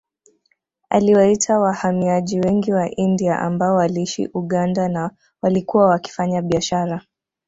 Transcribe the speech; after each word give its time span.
Aliwaita 0.89 1.59
wahamiaji 1.59 2.39
wengi 2.39 2.73
wa 2.73 2.95
India 2.95 3.39
ambao 3.39 3.75
waliishi 3.75 4.29
Uganda 4.33 4.89
na 4.89 5.11
walikuwa 5.41 5.85
wakifanya 5.87 6.41
biashara 6.41 7.01